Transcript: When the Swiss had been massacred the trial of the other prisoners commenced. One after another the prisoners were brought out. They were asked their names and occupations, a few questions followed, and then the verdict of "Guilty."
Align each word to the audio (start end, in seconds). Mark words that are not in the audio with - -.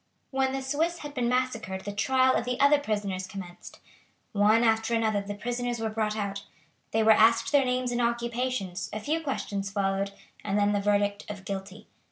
When 0.31 0.51
the 0.51 0.63
Swiss 0.63 0.97
had 1.05 1.13
been 1.13 1.29
massacred 1.29 1.81
the 1.81 1.91
trial 1.91 2.33
of 2.33 2.43
the 2.43 2.59
other 2.59 2.79
prisoners 2.79 3.27
commenced. 3.27 3.79
One 4.31 4.63
after 4.63 4.95
another 4.95 5.21
the 5.21 5.35
prisoners 5.35 5.79
were 5.79 5.91
brought 5.91 6.17
out. 6.17 6.43
They 6.89 7.03
were 7.03 7.11
asked 7.11 7.51
their 7.51 7.65
names 7.65 7.91
and 7.91 8.01
occupations, 8.01 8.89
a 8.91 8.99
few 8.99 9.21
questions 9.21 9.69
followed, 9.69 10.11
and 10.43 10.57
then 10.57 10.71
the 10.71 10.81
verdict 10.81 11.29
of 11.29 11.45
"Guilty." 11.45 11.85